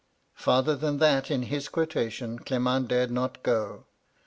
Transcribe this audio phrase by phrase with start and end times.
[0.33, 3.85] Farther than that in his quotation Clement dared not go.